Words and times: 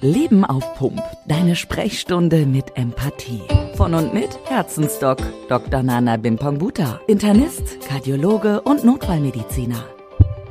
Leben 0.00 0.44
auf 0.44 0.74
Pump. 0.76 1.02
Deine 1.26 1.56
Sprechstunde 1.56 2.46
mit 2.46 2.76
Empathie. 2.76 3.42
Von 3.74 3.94
und 3.94 4.14
mit 4.14 4.38
Herzensdoc 4.44 5.18
Dr. 5.48 5.82
Nana 5.82 6.16
Bimpangbuta. 6.16 7.00
Internist, 7.08 7.80
Kardiologe 7.88 8.60
und 8.60 8.84
Notfallmediziner. 8.84 9.84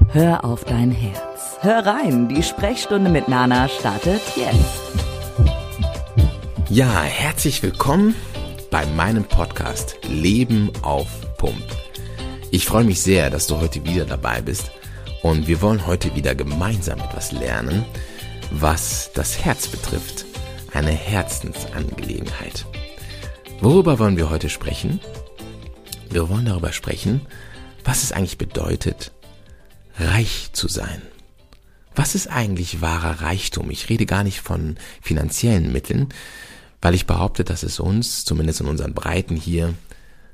Hör 0.09 0.43
auf 0.43 0.65
dein 0.65 0.91
Herz. 0.91 1.57
Hör 1.61 1.85
rein, 1.85 2.27
die 2.27 2.43
Sprechstunde 2.43 3.09
mit 3.09 3.29
Nana 3.29 3.69
startet 3.69 4.21
jetzt. 4.35 4.81
Ja, 6.69 7.03
herzlich 7.03 7.63
willkommen 7.63 8.15
bei 8.69 8.85
meinem 8.97 9.23
Podcast 9.23 9.97
Leben 10.09 10.71
auf 10.81 11.07
Pump. 11.37 11.63
Ich 12.51 12.65
freue 12.65 12.83
mich 12.83 13.01
sehr, 13.01 13.29
dass 13.29 13.47
du 13.47 13.61
heute 13.61 13.85
wieder 13.85 14.03
dabei 14.03 14.41
bist 14.41 14.71
und 15.21 15.47
wir 15.47 15.61
wollen 15.61 15.87
heute 15.87 16.13
wieder 16.15 16.35
gemeinsam 16.35 16.99
etwas 16.99 17.31
lernen, 17.31 17.85
was 18.51 19.11
das 19.13 19.43
Herz 19.43 19.67
betrifft. 19.67 20.25
Eine 20.73 20.91
Herzensangelegenheit. 20.91 22.65
Worüber 23.61 23.99
wollen 23.99 24.17
wir 24.17 24.29
heute 24.29 24.49
sprechen? 24.49 24.99
Wir 26.09 26.29
wollen 26.29 26.45
darüber 26.45 26.71
sprechen, 26.71 27.21
was 27.83 28.03
es 28.03 28.11
eigentlich 28.11 28.37
bedeutet, 28.37 29.11
reich 29.97 30.49
zu 30.53 30.67
sein. 30.67 31.01
Was 31.95 32.15
ist 32.15 32.27
eigentlich 32.27 32.81
wahrer 32.81 33.21
Reichtum? 33.21 33.71
Ich 33.71 33.89
rede 33.89 34.05
gar 34.05 34.23
nicht 34.23 34.41
von 34.41 34.77
finanziellen 35.01 35.71
Mitteln, 35.71 36.09
weil 36.81 36.93
ich 36.93 37.07
behaupte, 37.07 37.43
dass 37.43 37.63
es 37.63 37.79
uns, 37.79 38.23
zumindest 38.23 38.61
in 38.61 38.67
unseren 38.67 38.93
Breiten 38.93 39.35
hier, 39.35 39.73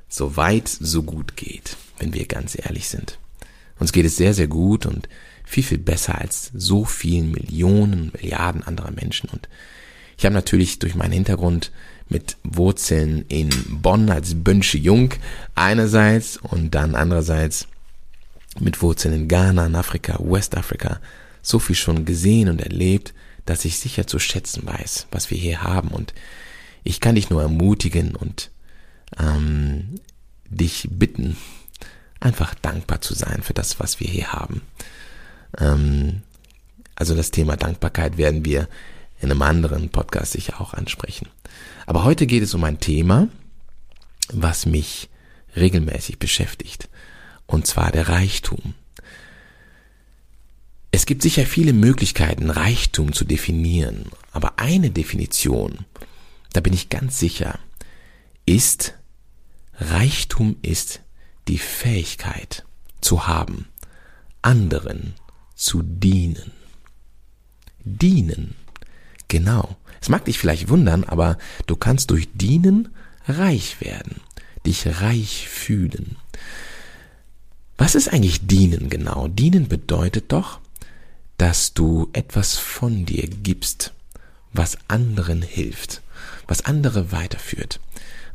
so 0.09 0.35
weit, 0.35 0.68
so 0.68 1.04
gut 1.04 1.38
geht, 1.38 1.77
wenn 1.99 2.13
wir 2.13 2.26
ganz 2.26 2.57
ehrlich 2.57 2.90
sind. 2.90 3.18
Uns 3.80 3.93
geht 3.93 4.05
es 4.05 4.18
sehr, 4.18 4.34
sehr 4.34 4.48
gut 4.48 4.85
und 4.85 5.07
viel, 5.43 5.63
viel 5.63 5.77
besser 5.77 6.20
als 6.20 6.52
so 6.53 6.85
vielen 6.85 7.31
Millionen, 7.31 8.11
Milliarden 8.13 8.63
anderer 8.63 8.91
Menschen. 8.91 9.29
Und 9.29 9.49
ich 10.17 10.25
habe 10.25 10.35
natürlich 10.35 10.79
durch 10.79 10.95
meinen 10.95 11.13
Hintergrund 11.13 11.71
mit 12.09 12.38
Wurzeln 12.43 13.26
in 13.27 13.49
Bonn 13.70 14.09
als 14.09 14.43
Bönsche 14.43 14.77
Jung 14.77 15.13
einerseits 15.55 16.37
und 16.37 16.76
dann 16.76 16.95
andererseits 16.95 17.68
mit 18.59 18.81
Wurzeln 18.81 19.13
in 19.13 19.27
Ghana, 19.27 19.65
in 19.65 19.76
Afrika, 19.76 20.20
Westafrika 20.20 20.99
so 21.41 21.59
viel 21.59 21.75
schon 21.75 22.05
gesehen 22.05 22.49
und 22.49 22.62
erlebt, 22.62 23.13
dass 23.46 23.65
ich 23.65 23.79
sicher 23.79 24.07
zu 24.07 24.20
schätzen 24.20 24.65
weiß, 24.65 25.07
was 25.12 25.29
wir 25.29 25.37
hier 25.37 25.63
haben. 25.63 25.90
Und 25.90 26.13
ich 26.84 26.99
kann 26.99 27.15
dich 27.15 27.29
nur 27.29 27.41
ermutigen 27.41 28.15
und 28.15 28.51
ähm, 29.20 29.99
dich 30.49 30.87
bitten, 30.90 31.35
einfach 32.20 32.55
dankbar 32.55 33.01
zu 33.01 33.13
sein 33.13 33.43
für 33.43 33.53
das, 33.53 33.79
was 33.79 33.99
wir 33.99 34.07
hier 34.07 34.31
haben. 34.31 34.62
Ähm, 35.57 36.23
also 36.96 37.15
das 37.15 37.32
Thema 37.32 37.57
Dankbarkeit 37.57 38.18
werden 38.18 38.46
wir 38.46 38.68
in 39.20 39.32
einem 39.32 39.41
anderen 39.41 39.90
Podcast 39.90 40.34
sicher 40.34 40.59
auch 40.62 40.73
ansprechen. 40.73 41.29
Aber 41.85 42.04
heute 42.04 42.27
geht 42.27 42.43
es 42.43 42.54
um 42.54 42.63
ein 42.63 42.79
Thema, 42.79 43.27
was 44.31 44.65
mich 44.65 45.09
regelmäßig 45.55 46.20
beschäftigt. 46.20 46.90
Und 47.46 47.68
zwar 47.68 47.91
der 47.91 48.09
Reichtum. 48.09 48.74
Es 50.91 51.05
gibt 51.05 51.21
sicher 51.21 51.46
viele 51.46 51.74
Möglichkeiten, 51.74 52.49
Reichtum 52.49 53.13
zu 53.13 53.26
definieren. 53.26 54.05
Aber 54.31 54.59
eine 54.59 54.91
Definition, 54.91 55.85
da 56.54 56.62
bin 56.62 56.74
ich 56.74 56.90
ganz 56.90 57.20
sicher, 57.20 57.59
ist, 58.46 58.93
Reichtum 59.76 60.57
ist 60.62 61.01
die 61.48 61.57
Fähigkeit 61.57 62.63
zu 63.01 63.27
haben, 63.27 63.68
anderen 64.41 65.16
zu 65.63 65.81
dienen. 65.81 66.51
Dienen. 67.83 68.56
Genau. 69.28 69.78
Es 70.01 70.09
mag 70.09 70.25
dich 70.25 70.38
vielleicht 70.38 70.69
wundern, 70.69 71.06
aber 71.06 71.38
du 71.66 71.75
kannst 71.75 72.11
durch 72.11 72.28
Dienen 72.33 72.89
reich 73.28 73.79
werden, 73.79 74.17
dich 74.66 74.85
reich 75.01 75.47
fühlen. 75.47 76.17
Was 77.78 77.96
ist 77.96 78.09
eigentlich 78.09 78.46
Dienen 78.46 78.90
genau? 78.90 79.29
Dienen 79.29 79.69
bedeutet 79.69 80.31
doch, 80.34 80.59
dass 81.38 81.73
du 81.73 82.09
etwas 82.13 82.57
von 82.57 83.06
dir 83.06 83.28
gibst, 83.28 83.94
was 84.52 84.78
anderen 84.88 85.41
hilft, 85.41 86.02
was 86.47 86.66
andere 86.66 87.12
weiterführt. 87.12 87.79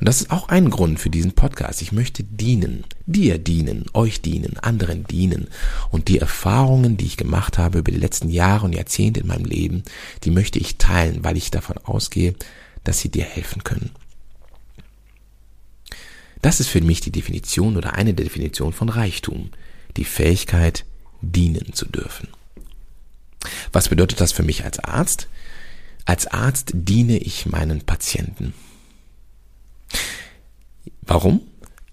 Und 0.00 0.08
das 0.08 0.22
ist 0.22 0.30
auch 0.30 0.48
ein 0.48 0.70
Grund 0.70 0.98
für 0.98 1.10
diesen 1.10 1.32
Podcast. 1.32 1.82
Ich 1.82 1.92
möchte 1.92 2.24
dienen, 2.24 2.84
dir 3.08 3.38
dienen, 3.38 3.86
euch 3.94 4.20
dienen, 4.20 4.58
anderen 4.58 5.04
dienen. 5.04 5.48
Und 5.90 6.08
die 6.08 6.18
Erfahrungen, 6.18 6.96
die 6.96 7.06
ich 7.06 7.16
gemacht 7.16 7.58
habe 7.58 7.78
über 7.78 7.90
die 7.90 7.98
letzten 7.98 8.28
Jahre 8.28 8.66
und 8.66 8.74
Jahrzehnte 8.74 9.20
in 9.20 9.26
meinem 9.26 9.46
Leben, 9.46 9.82
die 10.24 10.30
möchte 10.30 10.58
ich 10.58 10.76
teilen, 10.76 11.24
weil 11.24 11.36
ich 11.36 11.50
davon 11.50 11.78
ausgehe, 11.78 12.34
dass 12.84 13.00
sie 13.00 13.08
dir 13.08 13.24
helfen 13.24 13.64
können. 13.64 13.90
Das 16.42 16.60
ist 16.60 16.68
für 16.68 16.80
mich 16.80 17.00
die 17.00 17.10
Definition 17.10 17.76
oder 17.76 17.94
eine 17.94 18.14
der 18.14 18.24
Definitionen 18.24 18.72
von 18.72 18.88
Reichtum. 18.88 19.50
Die 19.96 20.04
Fähigkeit, 20.04 20.84
dienen 21.20 21.72
zu 21.72 21.86
dürfen. 21.86 22.28
Was 23.72 23.88
bedeutet 23.88 24.20
das 24.20 24.32
für 24.32 24.42
mich 24.42 24.64
als 24.64 24.78
Arzt? 24.78 25.28
Als 26.04 26.26
Arzt 26.26 26.70
diene 26.74 27.18
ich 27.18 27.46
meinen 27.46 27.82
Patienten. 27.82 28.54
Warum? 31.02 31.40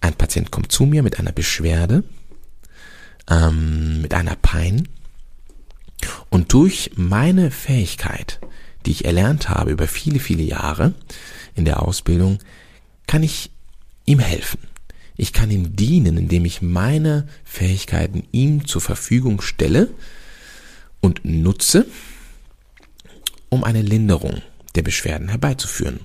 Ein 0.02 0.14
Patient 0.14 0.52
kommt 0.66 0.72
zu 0.72 0.86
mir 0.86 1.04
mit 1.04 1.20
einer 1.20 1.32
Beschwerde, 1.32 2.04
ähm, 3.30 4.02
mit 4.02 4.16
einer 4.16 4.36
Pein 4.36 4.88
und 6.32 6.54
durch 6.54 6.92
meine 6.96 7.52
Fähigkeit, 7.52 8.40
die 8.86 8.92
ich 8.92 9.06
erlernt 9.06 9.48
habe 9.48 9.70
über 9.70 9.88
viele, 9.88 10.20
viele 10.20 10.42
Jahre 10.42 10.96
in 11.54 11.66
der 11.66 11.84
Ausbildung, 11.84 12.40
kann 13.06 13.22
ich 13.22 13.52
ihm 14.06 14.18
helfen. 14.18 14.60
Ich 15.16 15.34
kann 15.34 15.52
ihm 15.52 15.76
dienen, 15.76 16.18
indem 16.18 16.46
ich 16.46 16.64
meine 16.64 17.28
Fähigkeiten 17.44 18.24
ihm 18.32 18.66
zur 18.66 18.82
Verfügung 18.82 19.42
stelle 19.42 19.92
und 21.00 21.26
nutze, 21.26 21.86
um 23.50 23.64
eine 23.64 23.84
Linderung 23.84 24.42
der 24.74 24.82
Beschwerden 24.82 25.30
herbeizuführen. 25.30 26.00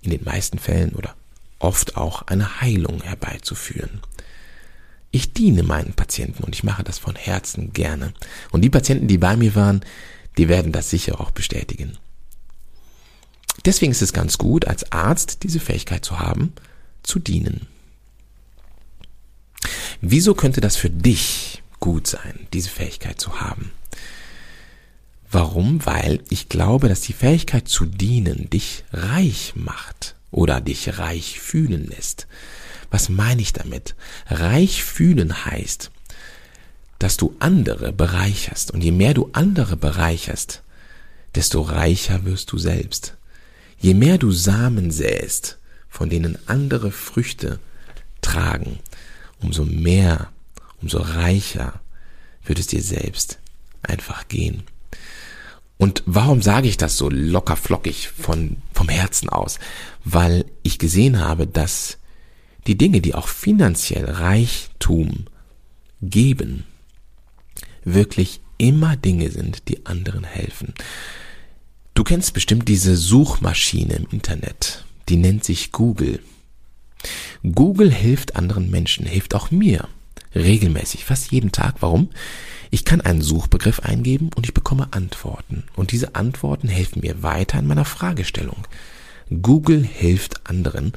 In 0.00 0.10
den 0.10 0.24
meisten 0.24 0.58
Fällen 0.58 0.90
oder 0.96 1.14
oft 1.62 1.96
auch 1.96 2.22
eine 2.22 2.60
Heilung 2.60 3.02
herbeizuführen. 3.02 4.00
Ich 5.10 5.32
diene 5.32 5.62
meinen 5.62 5.92
Patienten 5.92 6.42
und 6.42 6.54
ich 6.54 6.64
mache 6.64 6.82
das 6.82 6.98
von 6.98 7.14
Herzen 7.14 7.72
gerne. 7.72 8.14
Und 8.50 8.62
die 8.62 8.70
Patienten, 8.70 9.08
die 9.08 9.18
bei 9.18 9.36
mir 9.36 9.54
waren, 9.54 9.84
die 10.38 10.48
werden 10.48 10.72
das 10.72 10.90
sicher 10.90 11.20
auch 11.20 11.30
bestätigen. 11.30 11.98
Deswegen 13.66 13.92
ist 13.92 14.02
es 14.02 14.14
ganz 14.14 14.38
gut, 14.38 14.66
als 14.66 14.90
Arzt 14.90 15.42
diese 15.42 15.60
Fähigkeit 15.60 16.04
zu 16.04 16.18
haben, 16.18 16.54
zu 17.02 17.18
dienen. 17.18 17.66
Wieso 20.00 20.34
könnte 20.34 20.62
das 20.62 20.76
für 20.76 20.90
dich 20.90 21.62
gut 21.78 22.06
sein, 22.06 22.48
diese 22.54 22.70
Fähigkeit 22.70 23.20
zu 23.20 23.40
haben? 23.40 23.70
Warum? 25.30 25.84
Weil 25.84 26.20
ich 26.30 26.48
glaube, 26.48 26.88
dass 26.88 27.02
die 27.02 27.12
Fähigkeit 27.12 27.68
zu 27.68 27.84
dienen 27.84 28.48
dich 28.50 28.84
reich 28.92 29.52
macht 29.54 30.16
oder 30.32 30.60
dich 30.60 30.98
reich 30.98 31.38
fühlen 31.38 31.86
lässt. 31.86 32.26
Was 32.90 33.08
meine 33.08 33.40
ich 33.40 33.52
damit? 33.52 33.94
Reich 34.26 34.82
fühlen 34.82 35.44
heißt, 35.44 35.92
dass 36.98 37.16
du 37.16 37.36
andere 37.38 37.92
bereicherst. 37.92 38.72
Und 38.72 38.82
je 38.82 38.90
mehr 38.90 39.14
du 39.14 39.30
andere 39.32 39.76
bereicherst, 39.76 40.62
desto 41.34 41.60
reicher 41.62 42.24
wirst 42.24 42.50
du 42.50 42.58
selbst. 42.58 43.16
Je 43.78 43.94
mehr 43.94 44.18
du 44.18 44.32
Samen 44.32 44.90
säst, 44.90 45.58
von 45.88 46.10
denen 46.10 46.38
andere 46.46 46.90
Früchte 46.90 47.60
tragen, 48.20 48.78
umso 49.40 49.64
mehr, 49.64 50.30
umso 50.80 50.98
reicher 50.98 51.80
wird 52.44 52.58
es 52.58 52.66
dir 52.68 52.82
selbst 52.82 53.38
einfach 53.82 54.28
gehen. 54.28 54.62
Und 55.82 56.04
warum 56.06 56.42
sage 56.42 56.68
ich 56.68 56.76
das 56.76 56.96
so 56.96 57.10
locker 57.10 57.56
flockig 57.56 58.06
von, 58.06 58.58
vom 58.72 58.88
Herzen 58.88 59.28
aus? 59.28 59.58
Weil 60.04 60.44
ich 60.62 60.78
gesehen 60.78 61.18
habe, 61.18 61.48
dass 61.48 61.98
die 62.68 62.78
Dinge, 62.78 63.00
die 63.00 63.16
auch 63.16 63.26
finanziell 63.26 64.08
Reichtum 64.08 65.26
geben, 66.00 66.62
wirklich 67.82 68.40
immer 68.58 68.94
Dinge 68.94 69.28
sind, 69.32 69.68
die 69.68 69.84
anderen 69.84 70.22
helfen. 70.22 70.72
Du 71.94 72.04
kennst 72.04 72.32
bestimmt 72.32 72.68
diese 72.68 72.96
Suchmaschine 72.96 73.94
im 73.94 74.06
Internet, 74.12 74.84
die 75.08 75.16
nennt 75.16 75.42
sich 75.42 75.72
Google. 75.72 76.20
Google 77.42 77.90
hilft 77.90 78.36
anderen 78.36 78.70
Menschen, 78.70 79.04
hilft 79.04 79.34
auch 79.34 79.50
mir 79.50 79.88
regelmäßig, 80.34 81.04
fast 81.04 81.30
jeden 81.32 81.52
Tag. 81.52 81.76
Warum? 81.80 82.10
Ich 82.70 82.84
kann 82.84 83.00
einen 83.00 83.20
Suchbegriff 83.20 83.80
eingeben 83.80 84.30
und 84.34 84.46
ich 84.46 84.54
bekomme 84.54 84.88
Antworten. 84.92 85.64
Und 85.76 85.92
diese 85.92 86.14
Antworten 86.14 86.68
helfen 86.68 87.00
mir 87.00 87.22
weiter 87.22 87.58
in 87.58 87.66
meiner 87.66 87.84
Fragestellung. 87.84 88.66
Google 89.30 89.84
hilft 89.84 90.46
anderen 90.46 90.92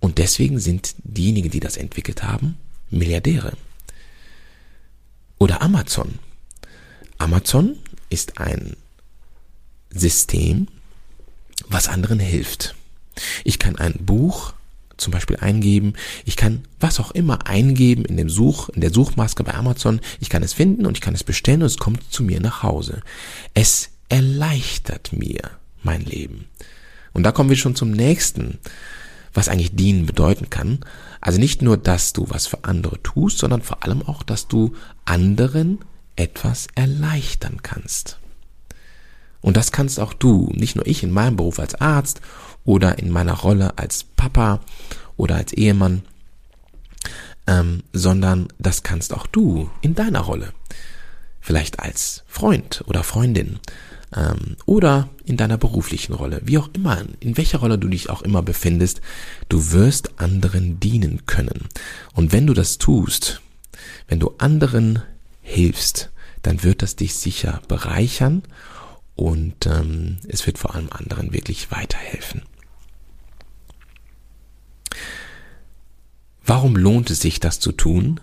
und 0.00 0.18
deswegen 0.18 0.58
sind 0.58 0.94
diejenigen, 0.98 1.50
die 1.50 1.60
das 1.60 1.76
entwickelt 1.76 2.22
haben, 2.22 2.56
Milliardäre. 2.90 3.52
Oder 5.38 5.62
Amazon. 5.62 6.18
Amazon 7.18 7.78
ist 8.10 8.38
ein 8.38 8.76
System, 9.90 10.68
was 11.68 11.88
anderen 11.88 12.18
hilft. 12.18 12.74
Ich 13.44 13.58
kann 13.58 13.76
ein 13.76 13.94
Buch 14.00 14.54
zum 14.96 15.12
Beispiel 15.12 15.36
eingeben. 15.36 15.94
Ich 16.24 16.36
kann 16.36 16.64
was 16.80 17.00
auch 17.00 17.10
immer 17.10 17.46
eingeben 17.46 18.04
in 18.04 18.16
dem 18.16 18.28
Such, 18.28 18.68
in 18.70 18.80
der 18.80 18.92
Suchmaske 18.92 19.44
bei 19.44 19.54
Amazon. 19.54 20.00
Ich 20.20 20.28
kann 20.28 20.42
es 20.42 20.52
finden 20.52 20.86
und 20.86 20.96
ich 20.96 21.00
kann 21.00 21.14
es 21.14 21.24
bestellen 21.24 21.62
und 21.62 21.66
es 21.66 21.78
kommt 21.78 22.12
zu 22.12 22.22
mir 22.22 22.40
nach 22.40 22.62
Hause. 22.62 23.02
Es 23.54 23.90
erleichtert 24.08 25.12
mir 25.12 25.40
mein 25.82 26.04
Leben. 26.04 26.46
Und 27.12 27.22
da 27.22 27.32
kommen 27.32 27.50
wir 27.50 27.56
schon 27.56 27.76
zum 27.76 27.90
nächsten, 27.90 28.58
was 29.32 29.48
eigentlich 29.48 29.74
dienen 29.74 30.06
bedeuten 30.06 30.50
kann. 30.50 30.80
Also 31.20 31.38
nicht 31.38 31.62
nur, 31.62 31.76
dass 31.76 32.12
du 32.12 32.26
was 32.28 32.46
für 32.46 32.64
andere 32.64 33.02
tust, 33.02 33.38
sondern 33.38 33.62
vor 33.62 33.82
allem 33.82 34.02
auch, 34.02 34.22
dass 34.22 34.48
du 34.48 34.74
anderen 35.04 35.78
etwas 36.16 36.68
erleichtern 36.74 37.62
kannst. 37.62 38.18
Und 39.40 39.56
das 39.56 39.72
kannst 39.72 40.00
auch 40.00 40.14
du, 40.14 40.50
nicht 40.54 40.76
nur 40.76 40.86
ich 40.86 41.02
in 41.02 41.10
meinem 41.10 41.36
Beruf 41.36 41.58
als 41.58 41.74
Arzt 41.74 42.20
oder 42.64 42.98
in 42.98 43.10
meiner 43.10 43.34
Rolle 43.34 43.78
als 43.78 44.04
Papa 44.04 44.60
oder 45.16 45.36
als 45.36 45.52
Ehemann, 45.52 46.02
ähm, 47.46 47.82
sondern 47.92 48.48
das 48.58 48.82
kannst 48.82 49.12
auch 49.12 49.26
du 49.26 49.70
in 49.80 49.94
deiner 49.94 50.20
Rolle. 50.20 50.52
Vielleicht 51.40 51.80
als 51.80 52.24
Freund 52.26 52.82
oder 52.86 53.02
Freundin 53.02 53.58
ähm, 54.16 54.56
oder 54.64 55.10
in 55.24 55.36
deiner 55.36 55.58
beruflichen 55.58 56.14
Rolle, 56.14 56.40
wie 56.44 56.58
auch 56.58 56.70
immer, 56.72 57.02
in 57.20 57.36
welcher 57.36 57.58
Rolle 57.58 57.78
du 57.78 57.88
dich 57.88 58.10
auch 58.10 58.22
immer 58.22 58.42
befindest, 58.42 59.00
du 59.48 59.72
wirst 59.72 60.18
anderen 60.18 60.80
dienen 60.80 61.26
können. 61.26 61.68
Und 62.14 62.32
wenn 62.32 62.46
du 62.46 62.54
das 62.54 62.78
tust, 62.78 63.42
wenn 64.08 64.20
du 64.20 64.34
anderen 64.38 65.02
hilfst, 65.42 66.10
dann 66.42 66.62
wird 66.62 66.82
das 66.82 66.96
dich 66.96 67.14
sicher 67.14 67.60
bereichern 67.68 68.42
und 69.14 69.66
ähm, 69.66 70.18
es 70.28 70.46
wird 70.46 70.58
vor 70.58 70.74
allem 70.74 70.88
anderen 70.90 71.32
wirklich 71.32 71.70
weiterhelfen. 71.70 72.42
Warum 76.54 76.76
lohnt 76.76 77.10
es 77.10 77.18
sich, 77.18 77.40
das 77.40 77.58
zu 77.58 77.72
tun? 77.72 78.20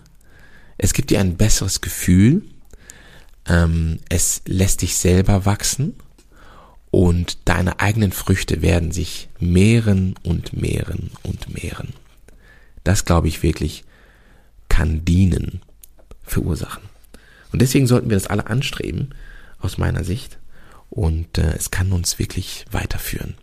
Es 0.78 0.94
gibt 0.94 1.10
dir 1.10 1.20
ein 1.20 1.36
besseres 1.36 1.82
Gefühl, 1.82 2.44
ähm, 3.46 4.00
es 4.08 4.42
lässt 4.46 4.84
dich 4.84 4.96
selber 4.96 5.46
wachsen 5.46 5.96
und 6.92 7.40
deine 7.44 7.82
eigenen 7.82 8.14
Früchte 8.14 8.62
werden 8.62 8.94
sich 8.94 9.28
mehren 9.42 10.16
und 10.24 10.54
mehren 10.54 11.12
und 11.24 11.54
mehren. 11.54 11.90
Das 12.86 13.04
glaube 13.04 13.28
ich 13.28 13.44
wirklich 13.44 13.84
kann 14.70 15.04
dienen, 15.04 15.62
verursachen. 16.24 16.84
Und 17.52 17.62
deswegen 17.62 17.86
sollten 17.86 18.10
wir 18.10 18.16
das 18.16 18.28
alle 18.28 18.48
anstreben, 18.48 19.14
aus 19.60 19.78
meiner 19.78 20.06
Sicht. 20.06 20.40
Und 20.90 21.38
äh, 21.38 21.54
es 21.58 21.70
kann 21.70 21.92
uns 21.92 22.18
wirklich 22.18 22.64
weiterführen. 22.72 23.36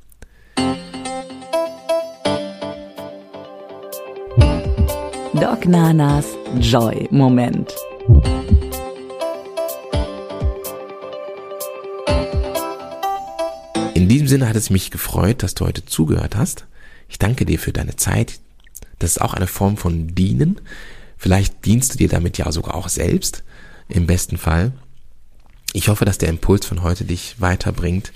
Doc 5.41 5.67
Nanas 5.67 6.27
Joy 6.61 7.07
Moment. 7.13 7.73
In 13.95 14.09
diesem 14.09 14.27
Sinne 14.27 14.49
hat 14.49 14.57
es 14.57 14.71
mich 14.71 14.91
gefreut, 14.91 15.45
dass 15.45 15.55
du 15.55 15.67
heute 15.67 15.85
zugehört 15.87 16.35
hast. 16.35 16.67
Ich 17.09 17.21
danke 17.21 17.47
dir 17.47 17.61
für 17.61 17.73
deine 17.73 17.95
Zeit. 17.95 18.41
Das 18.99 19.13
ist 19.13 19.21
auch 19.21 19.35
eine 19.35 19.47
Form 19.47 19.77
von 19.77 20.15
Dienen. 20.17 20.61
Vielleicht 21.17 21.65
dienst 21.65 21.95
du 21.95 21.99
dir 21.99 22.09
damit 22.09 22.37
ja 22.37 22.51
sogar 22.51 22.75
auch 22.75 22.89
selbst, 22.89 23.45
im 23.89 24.07
besten 24.07 24.39
Fall. 24.39 24.73
Ich 25.73 25.89
hoffe, 25.89 26.05
dass 26.05 26.19
der 26.19 26.31
Impuls 26.31 26.67
von 26.67 26.83
heute 26.83 27.05
dich 27.05 27.37
weiterbringt 27.39 28.13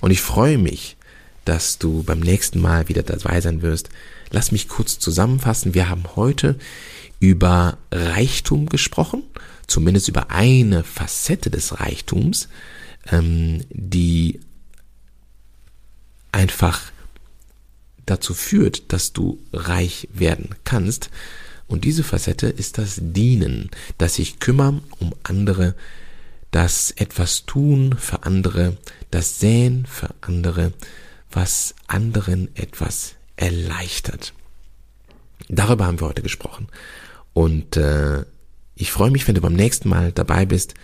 und 0.00 0.10
ich 0.10 0.20
freue 0.20 0.58
mich, 0.58 0.96
dass 1.44 1.78
du 1.78 2.02
beim 2.02 2.20
nächsten 2.20 2.60
Mal 2.60 2.88
wieder 2.88 3.02
dabei 3.02 3.40
sein 3.40 3.62
wirst. 3.62 3.90
Lass 4.30 4.52
mich 4.52 4.68
kurz 4.68 4.98
zusammenfassen. 4.98 5.74
Wir 5.74 5.88
haben 5.88 6.04
heute 6.16 6.56
über 7.20 7.78
Reichtum 7.90 8.68
gesprochen, 8.68 9.22
zumindest 9.66 10.08
über 10.08 10.30
eine 10.30 10.84
Facette 10.84 11.50
des 11.50 11.80
Reichtums, 11.80 12.48
ähm, 13.10 13.62
die 13.70 14.40
einfach 16.32 16.92
dazu 18.06 18.34
führt, 18.34 18.92
dass 18.92 19.12
du 19.12 19.38
reich 19.52 20.08
werden 20.12 20.50
kannst. 20.64 21.10
Und 21.66 21.84
diese 21.84 22.04
Facette 22.04 22.48
ist 22.48 22.78
das 22.78 22.98
Dienen, 23.00 23.70
das 23.98 24.16
sich 24.16 24.38
kümmern 24.38 24.82
um 24.98 25.14
andere, 25.22 25.74
das 26.50 26.90
etwas 26.92 27.46
tun 27.46 27.96
für 27.98 28.24
andere, 28.24 28.76
das 29.10 29.40
Säen 29.40 29.86
für 29.86 30.10
andere, 30.20 30.72
was 31.34 31.74
anderen 31.86 32.54
etwas 32.56 33.16
erleichtert. 33.36 34.32
Darüber 35.48 35.86
haben 35.86 36.00
wir 36.00 36.06
heute 36.06 36.22
gesprochen. 36.22 36.68
Und 37.32 37.76
äh, 37.76 38.24
ich 38.76 38.90
freue 38.90 39.10
mich, 39.10 39.26
wenn 39.26 39.34
du 39.34 39.40
beim 39.40 39.54
nächsten 39.54 39.88
Mal 39.88 40.12
dabei 40.12 40.46
bist, 40.46 40.74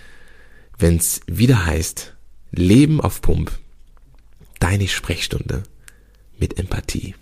wenn 0.79 0.97
es 0.97 1.21
wieder 1.27 1.65
heißt, 1.67 2.15
Leben 2.53 3.01
auf 3.01 3.23
Pump 3.23 3.53
deine 4.59 4.89
Sprechstunde 4.89 5.63
mit 6.39 6.59
Empathie. 6.59 7.15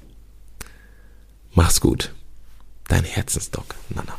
Mach's 1.52 1.80
gut. 1.80 2.12
Dein 2.88 3.04
Herzensdoc, 3.04 3.66
Nana. 3.90 4.18